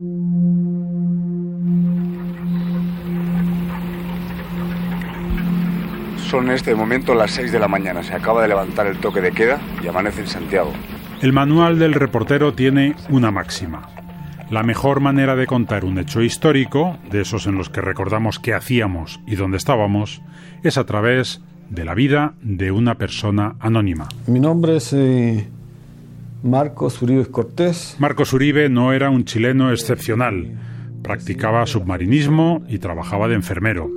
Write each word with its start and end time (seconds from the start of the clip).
Son 0.00 0.06
en 6.44 6.50
este 6.50 6.72
momento 6.76 7.16
las 7.16 7.32
6 7.32 7.50
de 7.50 7.58
la 7.58 7.66
mañana. 7.66 8.04
Se 8.04 8.14
acaba 8.14 8.40
de 8.42 8.46
levantar 8.46 8.86
el 8.86 8.98
toque 8.98 9.20
de 9.20 9.32
queda 9.32 9.60
y 9.82 9.88
amanece 9.88 10.20
en 10.20 10.28
Santiago. 10.28 10.72
El 11.20 11.32
manual 11.32 11.80
del 11.80 11.94
reportero 11.94 12.54
tiene 12.54 12.94
una 13.10 13.32
máxima. 13.32 13.88
La 14.50 14.62
mejor 14.62 15.00
manera 15.00 15.34
de 15.34 15.48
contar 15.48 15.84
un 15.84 15.98
hecho 15.98 16.22
histórico, 16.22 16.96
de 17.10 17.22
esos 17.22 17.48
en 17.48 17.56
los 17.56 17.68
que 17.68 17.80
recordamos 17.80 18.38
qué 18.38 18.54
hacíamos 18.54 19.18
y 19.26 19.34
dónde 19.34 19.56
estábamos, 19.56 20.22
es 20.62 20.78
a 20.78 20.86
través 20.86 21.42
de 21.70 21.84
la 21.84 21.94
vida 21.94 22.34
de 22.40 22.70
una 22.70 22.98
persona 22.98 23.56
anónima. 23.58 24.06
Mi 24.28 24.38
nombre 24.38 24.76
es 24.76 24.92
eh, 24.92 25.48
Marcos 26.42 27.02
Uribe 27.02 27.26
Cortés. 27.26 27.96
Marcos 27.98 28.32
Uribe 28.32 28.68
no 28.68 28.92
era 28.92 29.10
un 29.10 29.24
chileno 29.24 29.72
excepcional 29.72 30.58
Practicaba 31.02 31.66
submarinismo 31.66 32.62
y 32.68 32.78
trabajaba 32.80 33.28
de 33.28 33.34
enfermero. 33.34 33.88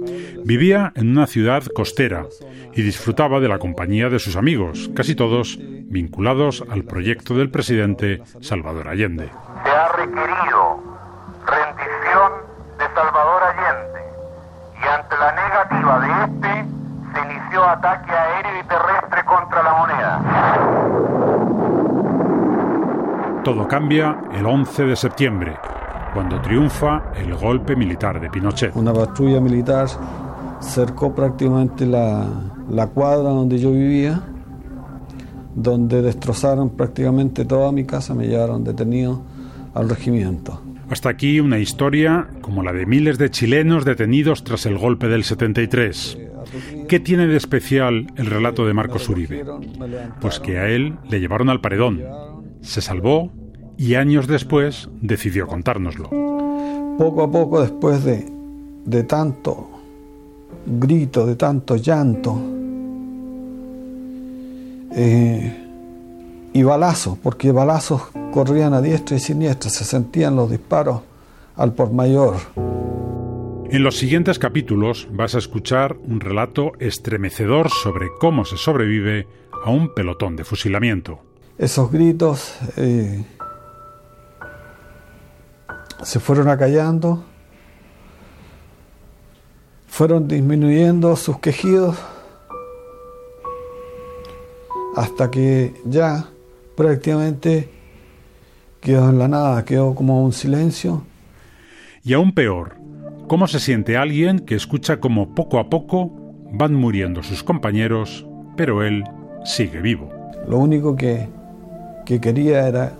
Vivía 0.45 0.91
en 0.95 1.11
una 1.11 1.27
ciudad 1.27 1.63
costera 1.75 2.25
y 2.73 2.83
disfrutaba 2.83 3.39
de 3.39 3.47
la 3.47 3.59
compañía 3.59 4.09
de 4.09 4.19
sus 4.19 4.35
amigos, 4.35 4.89
casi 4.95 5.15
todos 5.15 5.57
vinculados 5.59 6.63
al 6.69 6.83
proyecto 6.83 7.33
del 7.33 7.49
presidente 7.49 8.21
Salvador 8.39 8.87
Allende. 8.87 9.29
Se 9.63 9.69
ha 9.69 9.91
requerido 9.93 10.79
rendición 11.45 12.31
de 12.77 12.85
Salvador 12.95 13.43
Allende 13.43 14.01
y 14.79 14.87
ante 14.87 15.17
la 15.17 15.31
negativa 15.33 15.99
de 15.99 16.07
este 16.23 16.65
se 17.13 17.19
inició 17.33 17.63
ataque 17.65 18.11
aéreo 18.11 18.59
y 18.59 18.63
terrestre 18.67 19.25
contra 19.25 19.63
la 19.63 19.73
moneda. 19.73 21.30
Todo 23.43 23.67
cambia 23.67 24.19
el 24.37 24.45
11 24.45 24.85
de 24.85 24.95
septiembre 24.95 25.55
cuando 26.13 26.39
triunfa 26.41 27.11
el 27.15 27.33
golpe 27.33 27.75
militar 27.75 28.21
de 28.21 28.29
Pinochet. 28.29 28.75
Una 28.75 28.93
patrulla 28.93 29.41
militar 29.41 29.87
cercó 30.59 31.15
prácticamente 31.15 31.87
la, 31.87 32.27
la 32.69 32.87
cuadra 32.87 33.29
donde 33.29 33.57
yo 33.57 33.71
vivía, 33.71 34.21
donde 35.55 36.03
destrozaron 36.03 36.69
prácticamente 36.69 37.45
toda 37.45 37.71
mi 37.71 37.83
casa, 37.83 38.13
me 38.13 38.27
llevaron 38.27 38.63
detenido 38.63 39.23
al 39.73 39.89
regimiento. 39.89 40.61
Hasta 40.91 41.09
aquí 41.09 41.39
una 41.39 41.57
historia 41.57 42.27
como 42.41 42.61
la 42.61 42.73
de 42.73 42.85
miles 42.85 43.17
de 43.17 43.31
chilenos 43.31 43.85
detenidos 43.85 44.43
tras 44.43 44.65
el 44.65 44.77
golpe 44.77 45.07
del 45.07 45.23
73. 45.23 46.17
¿Qué 46.87 46.99
tiene 46.99 47.27
de 47.27 47.37
especial 47.37 48.07
el 48.17 48.25
relato 48.25 48.67
de 48.67 48.73
Marcos 48.73 49.07
Uribe? 49.09 49.45
Pues 50.19 50.39
que 50.39 50.59
a 50.59 50.67
él 50.67 50.95
le 51.09 51.19
llevaron 51.19 51.49
al 51.49 51.61
paredón. 51.61 52.01
Se 52.61 52.81
salvó 52.81 53.31
y 53.77 53.95
años 53.95 54.27
después 54.27 54.89
decidió 55.01 55.47
contárnoslo. 55.47 56.09
Poco 56.97 57.23
a 57.23 57.31
poco, 57.31 57.61
después 57.61 58.03
de, 58.03 58.25
de 58.85 59.03
tanto 59.03 59.67
grito, 60.65 61.25
de 61.25 61.35
tanto 61.35 61.75
llanto 61.75 62.39
eh, 64.93 65.67
y 66.53 66.63
balazos, 66.63 67.17
porque 67.17 67.51
balazos 67.51 68.03
corrían 68.33 68.73
a 68.73 68.81
diestra 68.81 69.17
y 69.17 69.19
siniestra, 69.19 69.69
se 69.69 69.85
sentían 69.85 70.35
los 70.35 70.49
disparos 70.49 71.01
al 71.55 71.73
por 71.73 71.91
mayor. 71.91 72.35
En 73.69 73.83
los 73.83 73.97
siguientes 73.97 74.37
capítulos 74.37 75.07
vas 75.11 75.33
a 75.35 75.37
escuchar 75.37 75.95
un 76.05 76.19
relato 76.19 76.73
estremecedor 76.79 77.69
sobre 77.69 78.07
cómo 78.19 78.43
se 78.43 78.57
sobrevive 78.57 79.27
a 79.63 79.69
un 79.69 79.93
pelotón 79.93 80.35
de 80.35 80.43
fusilamiento. 80.43 81.19
Esos 81.61 81.91
gritos 81.91 82.55
eh, 82.75 83.23
se 86.01 86.19
fueron 86.19 86.49
acallando, 86.49 87.23
fueron 89.85 90.27
disminuyendo 90.27 91.15
sus 91.15 91.37
quejidos 91.37 91.99
hasta 94.95 95.29
que 95.29 95.75
ya 95.85 96.31
prácticamente 96.75 97.69
quedó 98.79 99.11
en 99.11 99.19
la 99.19 99.27
nada, 99.27 99.63
quedó 99.63 99.93
como 99.93 100.25
un 100.25 100.33
silencio. 100.33 101.03
Y 102.03 102.13
aún 102.13 102.33
peor, 102.33 102.77
¿cómo 103.27 103.47
se 103.47 103.59
siente 103.59 103.97
alguien 103.97 104.39
que 104.39 104.55
escucha 104.55 104.99
como 104.99 105.35
poco 105.35 105.59
a 105.59 105.69
poco 105.69 106.11
van 106.51 106.73
muriendo 106.73 107.21
sus 107.21 107.43
compañeros, 107.43 108.25
pero 108.57 108.81
él 108.81 109.03
sigue 109.45 109.79
vivo? 109.79 110.11
Lo 110.47 110.57
único 110.57 110.95
que, 110.95 111.29
que 112.05 112.19
quería 112.19 112.67
era 112.67 112.93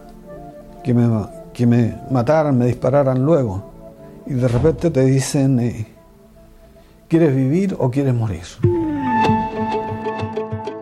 que 0.84 0.94
me, 0.94 1.08
que 1.54 1.66
me 1.66 1.96
mataran, 2.10 2.58
me 2.58 2.66
dispararan 2.66 3.24
luego. 3.26 3.72
Y 4.26 4.34
de 4.34 4.48
repente 4.48 4.92
te 4.92 5.06
dicen, 5.06 5.60
eh, 5.60 5.88
¿quieres 7.08 7.36
vivir 7.36 7.76
o 7.78 7.90
quieres 7.90 8.14
morir? 8.14 8.44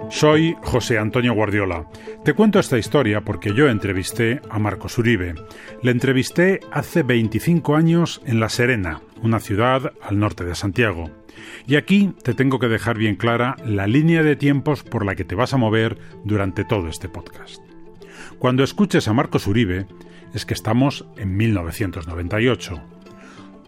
Soy 0.10 0.58
José 0.64 0.98
Antonio 0.98 1.34
Guardiola. 1.34 1.86
Te 2.26 2.34
cuento 2.34 2.60
esta 2.60 2.78
historia 2.78 3.22
porque 3.22 3.54
yo 3.54 3.70
entrevisté 3.70 4.42
a 4.50 4.60
Marcos 4.60 4.98
Uribe. 4.98 5.36
Le 5.82 5.92
entrevisté 5.92 6.60
hace 6.72 7.04
25 7.04 7.76
años 7.76 8.22
en 8.26 8.40
La 8.40 8.50
Serena, 8.50 9.02
una 9.22 9.40
ciudad 9.40 9.94
al 10.02 10.20
norte 10.20 10.44
de 10.44 10.56
Santiago. 10.56 11.10
Y 11.68 11.76
aquí 11.76 12.14
te 12.24 12.34
tengo 12.34 12.60
que 12.60 12.68
dejar 12.68 12.98
bien 12.98 13.16
clara 13.16 13.56
la 13.64 13.88
línea 13.88 14.24
de 14.24 14.36
tiempos 14.36 14.84
por 14.84 15.06
la 15.06 15.16
que 15.16 15.24
te 15.24 15.36
vas 15.36 15.54
a 15.54 15.58
mover 15.58 15.98
durante 16.26 16.66
todo 16.66 16.90
este 16.90 17.08
podcast. 17.08 17.69
Cuando 18.38 18.64
escuches 18.64 19.08
a 19.08 19.14
Marcos 19.14 19.48
Uribe, 19.48 19.88
es 20.34 20.46
que 20.46 20.54
estamos 20.54 21.06
en 21.18 21.36
1998. 21.36 22.82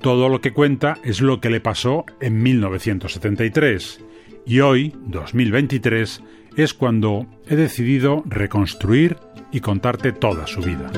Todo 0.01 0.29
lo 0.29 0.41
que 0.41 0.53
cuenta 0.53 0.97
es 1.03 1.21
lo 1.21 1.39
que 1.39 1.49
le 1.49 1.61
pasó 1.61 2.05
en 2.19 2.41
1973 2.41 4.03
y 4.45 4.59
hoy, 4.59 4.95
2023, 5.05 6.23
es 6.57 6.73
cuando 6.73 7.27
he 7.47 7.55
decidido 7.55 8.23
reconstruir 8.25 9.17
y 9.51 9.59
contarte 9.59 10.11
toda 10.11 10.47
su 10.47 10.61
vida. 10.61 10.91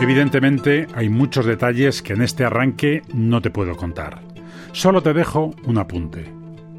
Evidentemente 0.00 0.86
hay 0.94 1.08
muchos 1.08 1.44
detalles 1.44 2.02
que 2.02 2.12
en 2.12 2.22
este 2.22 2.44
arranque 2.44 3.02
no 3.12 3.42
te 3.42 3.50
puedo 3.50 3.76
contar. 3.76 4.22
Solo 4.72 5.02
te 5.02 5.12
dejo 5.12 5.54
un 5.64 5.78
apunte. 5.78 6.32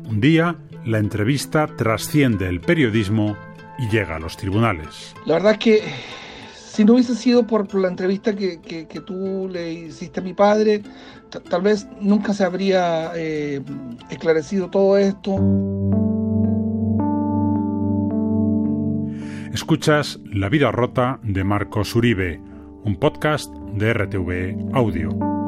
Un 0.06 0.22
día, 0.22 0.56
la 0.86 1.00
entrevista 1.00 1.68
trasciende 1.68 2.48
el 2.48 2.62
periodismo 2.62 3.38
y 3.80 3.88
llega 3.90 4.18
a 4.18 4.20
los 4.20 4.38
tribunales. 4.38 5.16
La 5.26 5.36
verdad 5.36 5.54
es 5.54 5.58
que 5.58 5.84
si 6.54 6.86
no 6.86 6.94
hubiese 6.94 7.16
sido 7.16 7.48
por, 7.48 7.74
la 7.76 7.88
entrevista 7.88 8.36
que, 8.36 9.02
tú 9.06 9.50
le 9.52 9.74
hiciste 9.74 10.20
a 10.20 10.24
mi 10.24 10.34
padre, 10.34 10.82
tal 11.50 11.62
vez 11.62 11.88
nunca 12.00 12.34
se 12.34 12.44
habría 12.44 13.12
eh, 13.16 13.62
esclarecido 14.10 14.70
todo 14.70 14.98
esto. 14.98 15.36
Escuchas 19.54 20.20
La 20.32 20.48
vida 20.48 20.72
rota 20.72 21.20
de 21.24 21.44
Marcos 21.44 21.96
Uribe, 21.96 22.40
un 22.84 22.96
podcast 22.98 23.54
de 23.74 23.94
RTV 23.94 24.74
Audio. 24.74 25.39